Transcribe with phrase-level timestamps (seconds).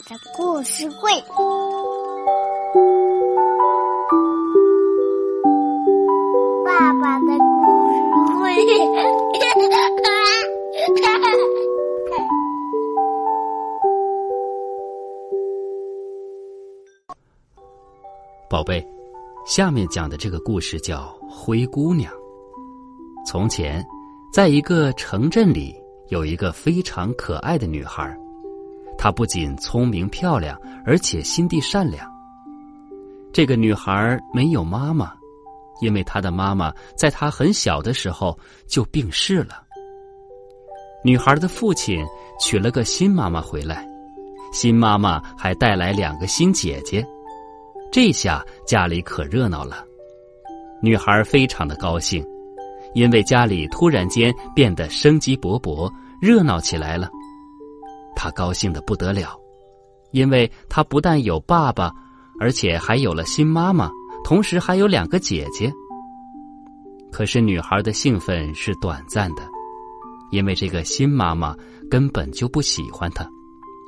[0.00, 1.10] 的故事会，
[6.64, 8.54] 爸爸的故事会，
[18.48, 18.86] 宝贝，
[19.44, 22.12] 下面讲的这个故事叫《灰姑娘》。
[23.26, 23.84] 从前，
[24.32, 25.74] 在一个城镇里，
[26.08, 28.16] 有一个非常可爱的女孩。
[28.98, 32.06] 她不仅聪明漂亮，而且心地善良。
[33.32, 35.12] 这个女孩没有妈妈，
[35.80, 39.62] 因为她的妈妈在她很小的时候就病逝了。
[41.04, 42.04] 女孩的父亲
[42.40, 43.88] 娶了个新妈妈回来，
[44.52, 47.06] 新妈妈还带来两个新姐姐，
[47.92, 49.84] 这下家里可热闹了。
[50.82, 52.24] 女孩非常的高兴，
[52.94, 55.88] 因为家里突然间变得生机勃勃，
[56.20, 57.08] 热闹起来了。
[58.20, 59.38] 他高兴的不得了，
[60.10, 61.92] 因为他不但有爸爸，
[62.40, 63.88] 而且还有了新妈妈，
[64.24, 65.72] 同时还有两个姐姐。
[67.12, 69.42] 可是女孩的兴奋是短暂的，
[70.32, 71.54] 因为这个新妈妈
[71.88, 73.24] 根本就不喜欢她，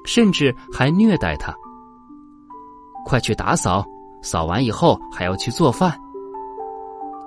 [0.06, 1.52] 甚至还虐待她。
[3.04, 3.84] 快去打扫，
[4.22, 5.92] 扫完以后还要去做饭。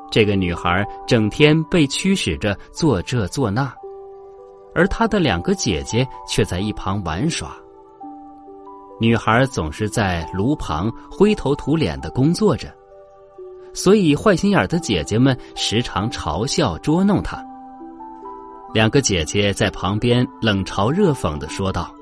[0.10, 3.74] 这个女孩整天被驱使着做这做那。
[4.76, 7.56] 而她的两个姐姐却在一旁玩耍。
[9.00, 12.74] 女孩总是在炉旁灰头土脸的工作着，
[13.74, 17.44] 所以坏心眼的姐姐们时常嘲笑捉弄她。
[18.74, 21.94] 两个姐姐在旁边冷嘲热讽的说道：“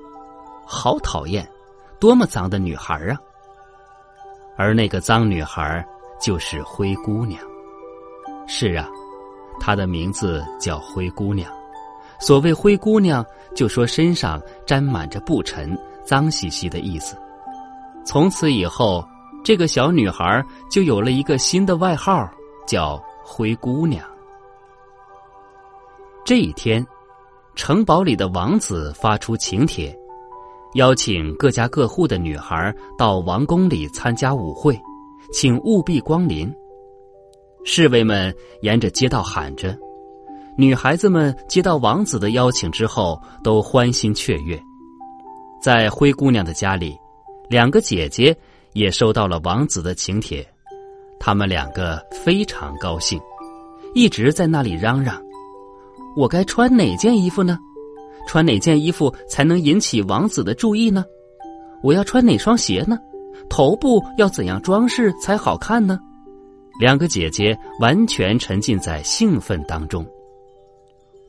[0.66, 1.46] 好讨厌，
[2.00, 3.18] 多么脏的女孩啊！”
[4.58, 5.86] 而那个脏女孩
[6.20, 7.42] 就是灰姑娘。
[8.48, 8.88] 是啊，
[9.60, 11.52] 她的名字叫灰姑娘。
[12.22, 17.18] 所谓灰姑娘，就说身上沾满着布尘、脏兮兮的意思。
[18.06, 19.04] 从此以后，
[19.44, 22.30] 这个小女孩就有了一个新的外号，
[22.68, 24.06] 叫灰姑娘。
[26.24, 26.86] 这一天，
[27.56, 29.94] 城堡里的王子发出请帖，
[30.76, 34.80] 邀请各家各户的女孩到王宫里参加舞会，
[35.34, 36.54] 请务必光临。
[37.64, 39.76] 侍卫们沿着街道喊着。
[40.58, 44.62] 女孩子们接到王子的邀请之后，都欢欣雀跃。
[45.62, 46.98] 在灰姑娘的家里，
[47.50, 48.36] 两个姐姐
[48.74, 50.46] 也收到了王子的请帖，
[51.20, 53.20] 她们两个非常高兴，
[53.96, 55.22] 一直在那里嚷嚷
[56.18, 57.58] ：“我该穿哪件衣服呢？
[58.28, 61.06] 穿哪件衣服才能引起王子的注意呢？
[61.82, 62.98] 我要穿哪双鞋呢？
[63.50, 65.98] 头部要怎样装饰才好看呢？”
[66.80, 70.06] 两个姐姐完全沉浸在兴奋当中。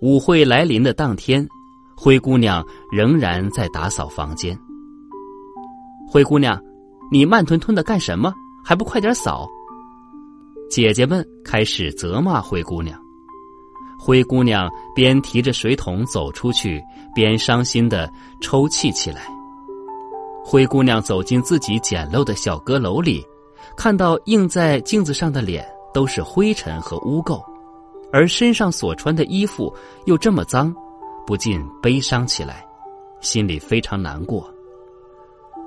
[0.03, 1.49] 舞会来临的当天，
[1.97, 4.59] 灰姑娘仍然在打扫房间。
[6.09, 6.61] 灰姑娘，
[7.13, 8.35] 你慢吞吞的干什么？
[8.65, 9.49] 还不快点扫！
[10.69, 13.01] 姐姐们开始责骂灰姑娘。
[13.97, 16.83] 灰姑娘边提着水桶走出去，
[17.15, 19.23] 边伤心的抽泣起来。
[20.45, 23.25] 灰姑娘走进自己简陋的小阁楼里，
[23.77, 25.65] 看到映在镜子上的脸
[25.95, 27.41] 都是灰尘和污垢。
[28.13, 29.75] 而身上所穿的衣服
[30.05, 30.75] 又这么脏，
[31.27, 32.65] 不禁悲伤起来，
[33.21, 34.49] 心里非常难过。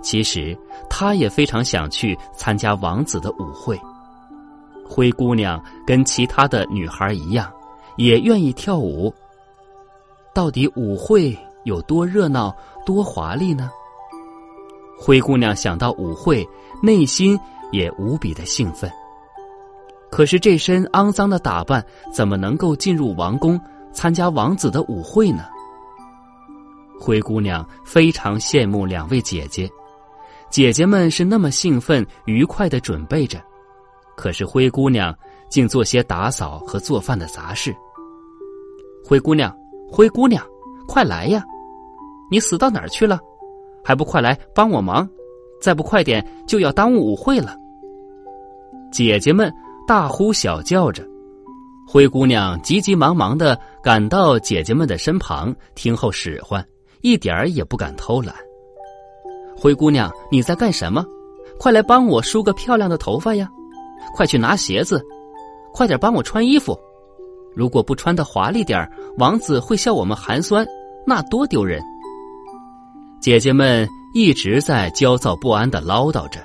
[0.02, 0.56] 其实，
[0.90, 3.80] 她也非常想去参加王子的舞会。
[4.88, 7.52] 灰姑娘跟其他的女孩一样，
[7.98, 9.12] 也愿意跳舞。
[10.32, 13.72] 到底舞会有多热闹、多华丽呢？
[15.00, 16.48] 灰姑娘想到舞会，
[16.84, 17.40] 内心
[17.72, 18.92] 也无比的兴奋。
[20.16, 23.60] 可是这身肮脏的打扮怎么能够进入王宫
[23.92, 25.44] 参加王子的舞会呢？
[26.98, 29.70] 灰姑娘非常羡慕两位姐姐，
[30.50, 33.44] 姐姐们是那么兴奋愉快的准备着，
[34.16, 35.14] 可是灰姑娘
[35.50, 37.76] 竟做些打扫和做饭的杂事。
[39.04, 39.54] 灰姑娘，
[39.92, 40.42] 灰姑娘，
[40.88, 41.44] 快来呀！
[42.32, 43.20] 你死到哪儿去了？
[43.84, 45.06] 还不快来帮我忙？
[45.60, 47.58] 再不快点，就要耽误舞会了。
[48.94, 49.54] 姐姐们。
[49.88, 51.08] 大呼小叫着，
[51.88, 56.66] 灰姑娘急急忙忙的赶到姐姐们的身旁，听候使唤，
[57.02, 58.36] 一点儿也不敢偷懒。
[59.56, 61.06] 灰姑娘，你在干什么？
[61.60, 63.48] 快来帮我梳个漂亮的头发呀！
[64.16, 65.06] 快去拿鞋子，
[65.72, 66.76] 快点帮我穿衣服。
[67.56, 70.66] 如果不穿的华丽点儿王子会笑我们寒酸，
[71.06, 71.80] 那多丢人。
[73.22, 76.40] 姐姐们一直在焦躁不安的唠叨着。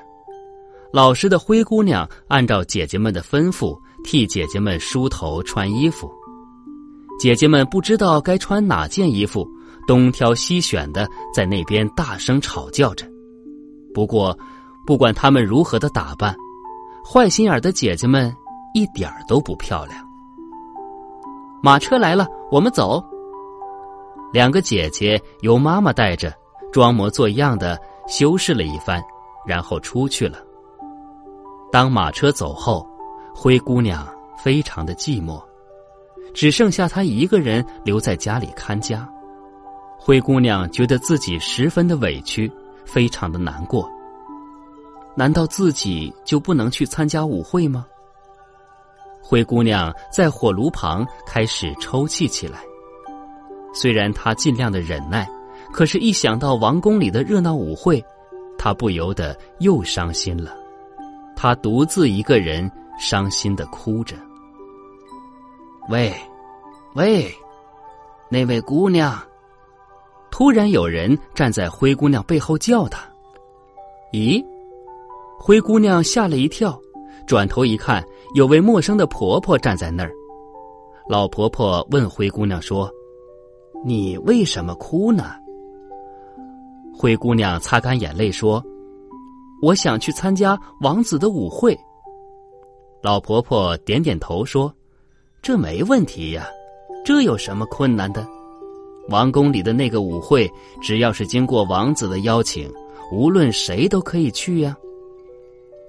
[0.92, 6.10] 老实的灰姑娘按照姐姐们的吩咐，替姐姐们梳头、穿衣服。
[7.18, 9.48] 姐姐们不知道该穿哪件衣服，
[9.86, 13.06] 东挑西选的在那边大声吵叫着。
[13.94, 14.36] 不过，
[14.84, 16.34] 不管他们如何的打扮，
[17.04, 18.34] 坏心眼的姐姐们
[18.74, 20.04] 一点儿都不漂亮。
[21.62, 23.00] 马车来了，我们走。
[24.32, 26.32] 两个姐姐由妈妈带着，
[26.72, 27.78] 装模作样的
[28.08, 29.00] 修饰了一番，
[29.46, 30.38] 然后出去了。
[31.72, 32.86] 当马车走后，
[33.34, 34.06] 灰姑娘
[34.36, 35.40] 非常的寂寞，
[36.34, 39.08] 只剩下她一个人留在家里看家。
[39.98, 42.50] 灰姑娘觉得自己十分的委屈，
[42.84, 43.88] 非常的难过。
[45.14, 47.86] 难道自己就不能去参加舞会吗？
[49.22, 52.60] 灰姑娘在火炉旁开始抽泣起来。
[53.72, 55.28] 虽然她尽量的忍耐，
[55.72, 58.04] 可是，一想到王宫里的热闹舞会，
[58.58, 60.56] 她不由得又伤心了。
[61.42, 64.14] 她独自一个人伤心的哭着。
[65.88, 66.12] 喂，
[66.94, 67.32] 喂，
[68.28, 69.18] 那位姑娘！
[70.30, 73.08] 突然有人站在灰姑娘背后叫她。
[74.12, 74.44] 咦，
[75.38, 76.78] 灰姑娘吓了一跳，
[77.26, 78.04] 转头一看，
[78.34, 80.12] 有位陌生的婆婆站在那儿。
[81.08, 82.86] 老婆婆问灰姑娘说
[83.82, 85.30] ：“你为什么哭呢？”
[86.94, 88.62] 灰姑娘擦干眼泪说。
[89.62, 91.78] 我想去参加王子的舞会。
[93.02, 94.72] 老婆婆点点头说
[95.40, 96.46] ：“这没问题呀，
[97.04, 98.26] 这有什么困难的？
[99.08, 100.50] 王宫里的那个舞会，
[100.82, 102.70] 只要是经过王子的邀请，
[103.10, 104.76] 无论谁都可以去呀。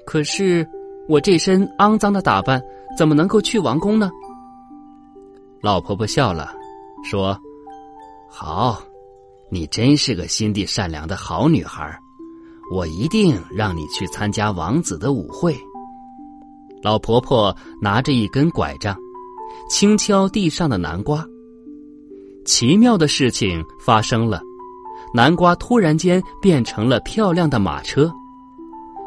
[0.06, 0.68] 可是
[1.08, 2.62] 我这身肮脏的打扮，
[2.98, 4.10] 怎么能够去王宫呢？”
[5.62, 6.54] 老婆婆笑了，
[7.04, 7.38] 说
[8.28, 8.82] ：“好，
[9.50, 11.98] 你真是个心地善良的好女孩。”
[12.72, 15.54] 我一定让你去参加王子的舞会。
[16.82, 18.98] 老婆婆拿着一根拐杖，
[19.70, 21.24] 轻敲地上的南瓜。
[22.46, 24.42] 奇妙的事情发生了，
[25.14, 28.10] 南瓜突然间变成了漂亮的马车。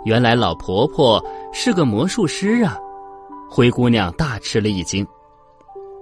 [0.05, 2.79] 原来老婆婆是个魔术师啊！
[3.49, 5.07] 灰姑娘大吃了一惊。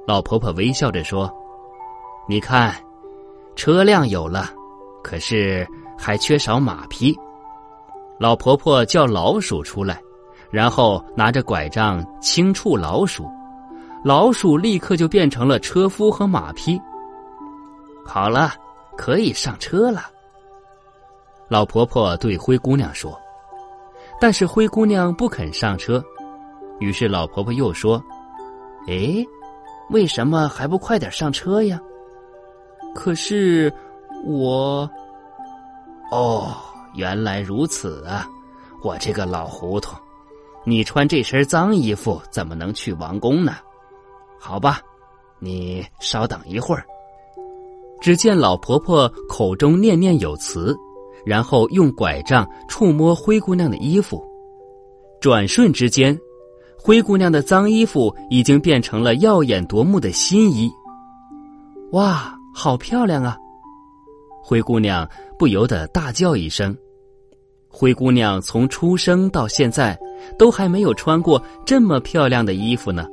[0.05, 1.33] 老婆婆微笑着说
[2.29, 2.75] ：“你看，
[3.55, 4.51] 车辆有了，
[5.01, 5.65] 可是
[5.97, 7.17] 还缺少马匹。”
[8.23, 10.01] 老婆婆叫老鼠出来，
[10.49, 13.29] 然后拿着拐杖轻触老鼠，
[14.05, 16.81] 老鼠立刻就变成了车夫和马匹。
[18.07, 18.53] 好了，
[18.97, 20.03] 可以上车了。
[21.49, 23.19] 老婆婆对灰姑娘说，
[24.21, 26.01] 但是灰姑娘不肯上车，
[26.79, 28.01] 于是老婆婆又说
[28.87, 29.17] ：“哎，
[29.91, 31.77] 为什么还不快点上车呀？”
[32.95, 33.73] 可是
[34.25, 34.89] 我，
[36.13, 36.55] 哦。
[36.95, 38.29] 原来如此啊！
[38.83, 39.97] 我这个老糊涂，
[40.65, 43.55] 你穿这身脏衣服怎么能去王宫呢？
[44.41, 44.81] 好吧，
[45.39, 46.85] 你稍等一会儿。
[48.01, 50.77] 只见老婆婆口中念念有词，
[51.25, 54.21] 然后用拐杖触摸灰姑娘的衣服，
[55.21, 56.19] 转瞬之间，
[56.77, 60.69] 灰姑娘的脏衣服已经变成了耀眼夺目的新衣。
[61.93, 63.39] 哇，好漂亮啊！
[64.43, 65.09] 灰姑娘
[65.39, 66.77] 不由得大叫一声。
[67.69, 69.99] 灰姑娘从出生到现在，
[70.39, 73.07] 都还没有穿过这么漂亮的衣服呢。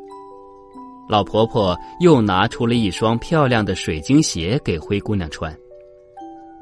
[1.07, 5.55] 老婆婆又拿出了一双漂亮的水晶鞋给灰姑娘穿。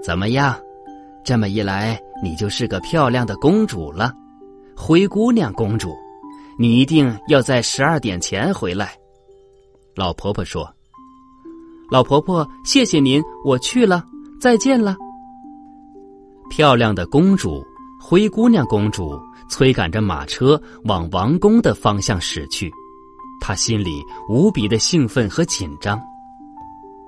[0.04, 0.56] 怎么样？
[1.24, 4.14] 这么一来，你就是个漂亮的公主了。
[4.76, 5.94] 灰姑娘公主，
[6.58, 8.96] 你一定要在十二点前回来。
[9.96, 10.72] 老婆婆说
[11.92, 14.06] ：“老婆婆，谢谢您，我去了，
[14.40, 14.96] 再见了。”
[16.50, 17.66] 漂亮的公主。
[18.00, 22.72] 灰姑娘公主催赶着马车往王宫的方向驶去，
[23.42, 26.00] 她心里无比的兴奋和紧张。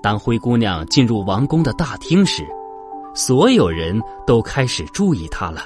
[0.02, 2.44] 当灰姑娘进入王宫的大厅时，
[3.14, 5.62] 所有人都开始注意她了。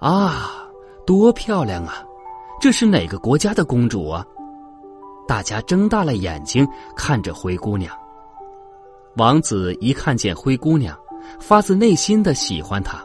[0.00, 0.66] 啊，
[1.06, 2.02] 多漂亮啊！
[2.58, 4.24] 这是哪个国家的公主啊？
[5.28, 7.94] 大家睁大了眼睛看着灰姑娘。
[9.18, 10.96] 王子一看见灰姑娘，
[11.40, 13.04] 发自内心的喜欢她。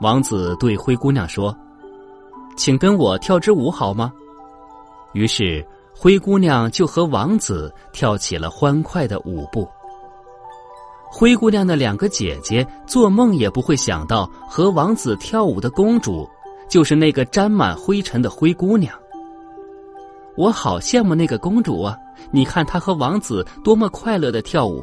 [0.00, 1.54] 王子对灰姑娘说
[2.56, 4.10] ：“请跟我跳支舞好吗？”
[5.12, 5.62] 于是
[5.94, 9.68] 灰姑娘就和王子跳起了欢快的舞步。
[11.10, 16.26] 灰姑娘的两个姐姐做梦也不会想到，和王子跳舞的公主
[16.66, 18.98] 就是那个沾满灰尘的灰姑娘。
[20.34, 21.94] 我好羡慕那个公主啊！
[22.30, 24.82] 你看她和王子多么快乐的跳舞，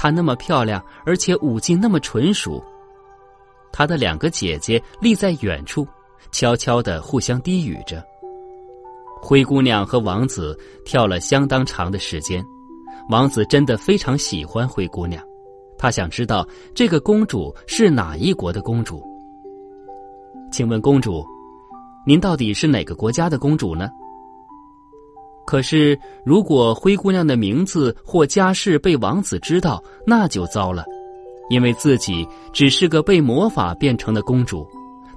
[0.00, 2.62] 她那么漂亮，而且舞技那么纯熟。
[3.72, 5.84] 她的两个姐姐立在远处，
[6.30, 8.00] 悄悄的互相低语着。
[9.20, 12.40] 灰姑娘和王子跳了相当长的时间，
[13.10, 15.20] 王子真的非常喜欢灰姑娘，
[15.76, 19.02] 他想知道这个公主是哪一国的公主。
[20.52, 21.26] 请问公主，
[22.06, 23.90] 您到底是哪个国家的公主呢？”
[25.48, 30.84] 可是，如果灰姑娘的名字或家世被王子知道，那就糟了，
[31.48, 34.68] 因为自己只是个被魔法变成的公主，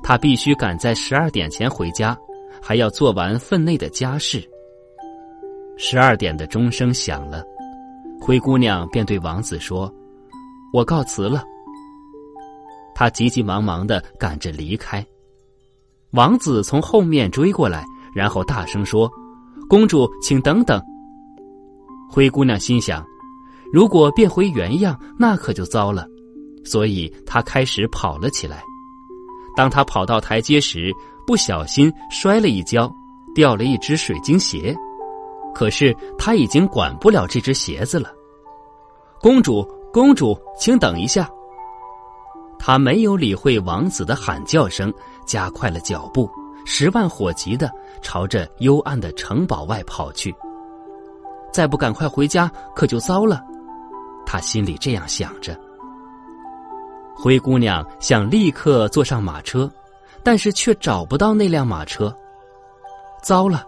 [0.02, 2.18] 她必须赶在十二点前回家，
[2.62, 4.42] 还要做完分内的家事。
[5.76, 7.44] 十二点的钟声响了，
[8.22, 9.94] 灰姑娘便对王子说
[10.72, 11.44] ：“我告辞了。”
[12.96, 15.06] 她急急忙忙的赶着离开，
[16.12, 17.84] 王子从后面追过来，
[18.16, 19.12] 然后大声说。
[19.72, 20.84] 公主，请等等。
[22.10, 23.06] 灰姑娘心想，
[23.72, 26.06] 如果变回原样，那可就糟了，
[26.66, 28.62] 所以她开始跑了起来。
[29.56, 30.92] 当她跑到台阶时，
[31.26, 32.94] 不小心摔了一跤，
[33.34, 34.76] 掉了一只水晶鞋。
[35.56, 38.12] 可是她已经管不了这只鞋子了。
[39.22, 41.30] 公主，公主，请等一下。
[42.60, 44.94] 她没有理会王子的喊叫声，
[45.26, 46.30] 加快了脚步。
[46.66, 47.70] 十万火急的
[48.02, 50.34] 朝着幽暗的城堡外跑去。
[51.52, 53.44] 再不赶快回家，可就糟了。
[54.26, 55.60] 他心里这样想着。
[57.14, 59.70] 灰姑娘想立刻坐上马车，
[60.24, 62.16] 但是却找不到那辆马车。
[63.22, 63.66] 糟了，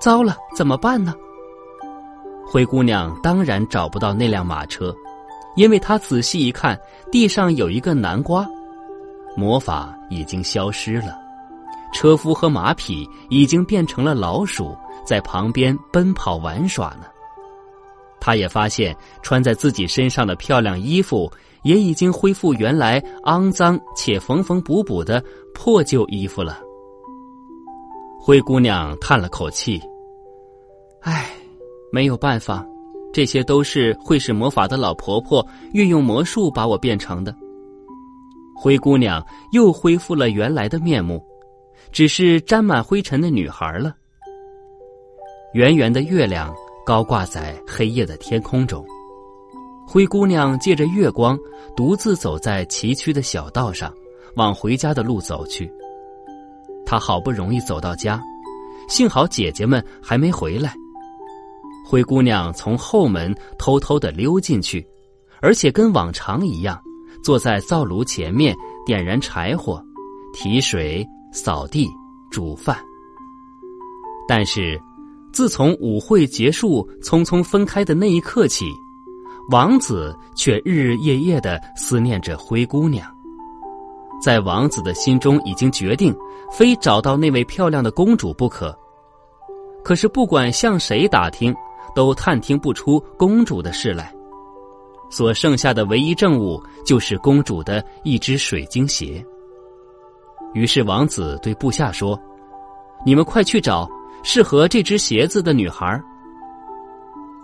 [0.00, 1.14] 糟了，怎么办呢？
[2.48, 4.94] 灰姑娘当然找不到那辆马车，
[5.56, 6.80] 因为她仔细一看，
[7.12, 8.46] 地上有一个南瓜，
[9.36, 11.25] 魔法已经消失了。
[11.96, 17.06] 车夫和马匹已经变成了老鼠，在旁边奔跑玩耍呢。
[18.20, 25.24] 他也发现穿在自己身上的漂亮衣服也已经恢复原来肮脏且缝缝补补的
[25.54, 26.60] 破旧衣服了。
[28.20, 29.80] 灰姑娘叹了口气
[31.00, 31.30] ：“唉，
[31.90, 32.62] 没有办法，
[33.10, 37.34] 这些都是会使魔法的老婆婆运用魔术把我变成的。”
[38.54, 41.24] 灰姑娘又恢复了原来的面目。
[41.92, 43.94] 只是沾满灰尘的女孩了。
[45.54, 48.84] 圆圆的月亮高挂在黑夜的天空中，
[49.86, 51.38] 灰姑娘借着月光，
[51.74, 53.92] 独自走在崎岖的小道上，
[54.34, 55.72] 往回家的路走去。
[56.84, 58.20] 她好不容易走到家，
[58.88, 60.74] 幸好姐姐们还没回来。
[61.88, 64.86] 灰姑娘从后门偷偷的溜进去，
[65.40, 66.78] 而且跟往常一样，
[67.24, 69.82] 坐在灶炉前面点燃柴火，
[70.34, 71.06] 提水。
[71.36, 71.86] 扫地、
[72.30, 72.78] 煮饭。
[74.26, 74.80] 但是，
[75.34, 78.64] 自从舞会结束、匆匆分开的那一刻起，
[79.50, 83.06] 王子却日日夜夜的思念着灰姑娘。
[84.20, 86.16] 在王子的心中，已经决定
[86.50, 88.74] 非找到那位漂亮的公主不可。
[89.84, 91.54] 可是，不管向谁打听，
[91.94, 94.10] 都探听不出公主的事来。
[95.10, 99.24] 所剩下的唯一证物，就是公主的一只水晶鞋。
[100.56, 102.18] 于是王子对部下说
[103.04, 103.86] ：“你们快去找
[104.22, 106.02] 适合这只鞋子的女孩。”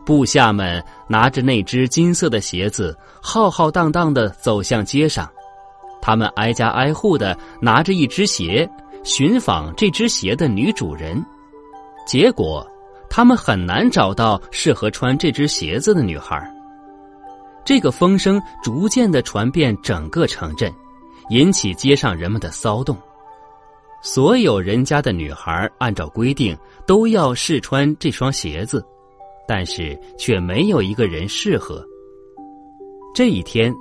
[0.02, 5.28] 部下们拿着那只金色的鞋子，浩浩荡荡的走向街上。
[6.00, 8.66] 他们挨家挨户的拿着一只鞋，
[9.04, 11.23] 寻访这只鞋的女主人。
[12.07, 12.66] 结果，
[13.11, 16.50] 他们很难找到适合穿这只鞋子的女孩。
[17.62, 20.73] 这个风声逐渐的传遍整个城镇。
[21.32, 22.94] 引起街上人们的骚动，
[24.02, 26.54] 所有人家的女孩按照规定
[26.86, 28.84] 都要试穿这双鞋子，
[29.48, 31.82] 但是却没有一个人适合。
[33.14, 33.74] 这一天，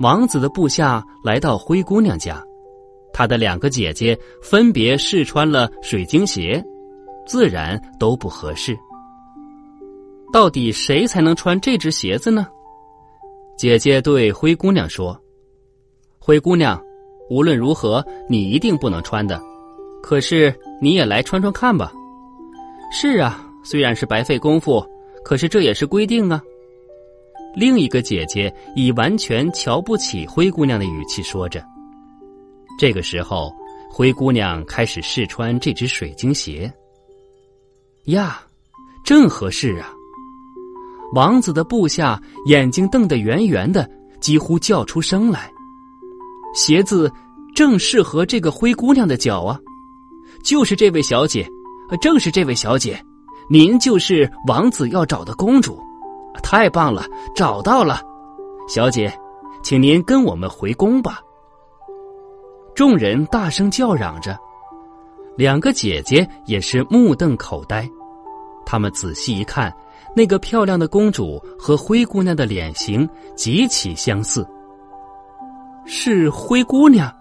[0.00, 2.42] 王子的部下来到灰姑娘家，
[3.12, 6.60] 她的两个姐姐分别试穿了水晶鞋，
[7.24, 8.76] 自然都不合适。
[10.32, 12.48] 到底谁才能穿这只鞋子呢？
[13.56, 15.16] 姐姐对灰姑娘说
[16.18, 16.76] ：“灰姑娘。”
[17.28, 19.40] 无论如何，你一定不能穿的。
[20.02, 21.92] 可是你也来穿穿看吧。
[22.92, 24.84] 是啊，虽然是白费功夫，
[25.24, 26.40] 可是这也是规定啊。
[27.54, 31.64] 另一个姐姐以完全瞧不起灰姑娘的语气说着。
[32.78, 33.52] 这个时候，
[33.90, 36.72] 灰姑娘开始试穿这只水晶鞋。
[38.04, 38.40] 呀，
[39.04, 39.92] 正合适啊！
[41.14, 43.88] 王子的部下眼睛瞪得圆圆的，
[44.20, 45.50] 几乎叫出声来。
[46.54, 47.10] 鞋子
[47.54, 49.58] 正适合这个灰姑娘的脚啊！
[50.42, 51.48] 就是这位小姐，
[52.00, 53.02] 正是这位小姐，
[53.48, 55.78] 您就是王子要找的公主，
[56.42, 58.00] 太棒了，找到了，
[58.68, 59.12] 小姐，
[59.62, 61.20] 请您跟我们回宫吧。
[62.74, 64.38] 众人大声叫嚷着，
[65.36, 67.88] 两个姐姐也是目瞪口呆，
[68.64, 69.74] 他们仔细一看，
[70.14, 74.46] 那个漂亮的公主和灰姑娘的脸型极其相似。
[75.86, 77.12] 是灰姑娘，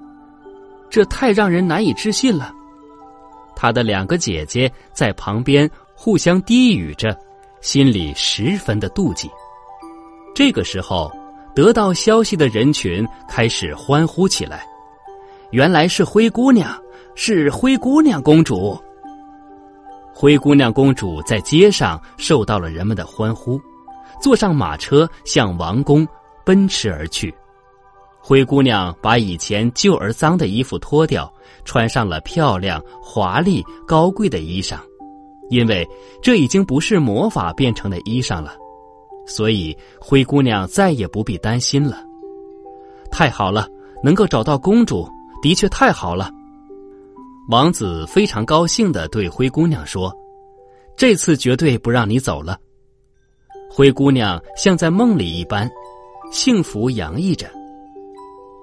[0.90, 2.52] 这太让人难以置信了。
[3.56, 7.18] 他的两个姐姐在旁边互相低语着，
[7.62, 9.30] 心里十分的妒忌。
[10.34, 11.12] 这个时候，
[11.56, 14.66] 得到消息的人群开始欢呼起来。
[15.52, 16.78] 原来是灰姑娘，
[17.14, 18.78] 是灰姑娘公主。
[20.14, 23.62] 灰姑娘公主在街上受到了人们的欢呼，
[24.22, 26.06] 坐上马车向王宫
[26.44, 27.34] 奔驰而去。
[28.28, 31.32] 灰姑娘把以前旧而脏的衣服脱掉，
[31.64, 34.80] 穿上了漂亮、华丽、高贵的衣裳，
[35.52, 35.88] 因为
[36.24, 38.56] 这已经不是魔法变成的衣裳了，
[39.28, 42.04] 所以灰姑娘再也不必担心了。
[43.12, 43.70] 太好了，
[44.04, 45.08] 能够找到公主，
[45.44, 46.32] 的确太好了。
[47.48, 50.12] 王子非常高兴的对灰姑娘说
[50.98, 52.60] ：“这次绝对不让你走了。”
[53.70, 55.70] 灰姑娘像在梦里一般，
[56.32, 57.48] 幸福洋溢着。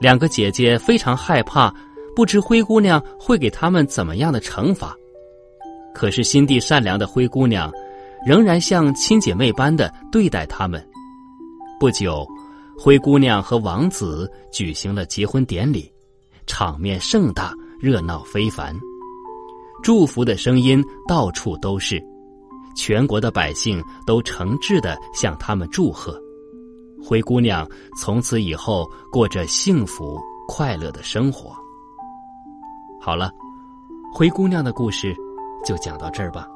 [0.02, 1.72] 两个姐姐非常害怕，
[2.16, 4.96] 不知灰姑娘会给他们怎么样的惩罚。
[5.94, 7.70] 可是心地善良的灰姑娘，
[8.26, 10.84] 仍然像亲姐妹般的对待他们。
[11.78, 12.26] 不久，
[12.76, 15.88] 灰姑娘和王子举行了结婚典礼，
[16.48, 18.74] 场面盛大，热闹非凡，
[19.84, 22.02] 祝福的声音到处都是，
[22.74, 26.20] 全国的百姓都诚挚的向他们祝贺。
[27.04, 27.66] 灰姑娘
[27.96, 31.54] 从此以后过着幸福快乐的生活。
[33.00, 33.32] 好了，
[34.14, 35.14] 灰姑娘的故事
[35.64, 36.46] 就讲到这儿吧。